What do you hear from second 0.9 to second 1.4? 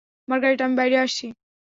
আসছি।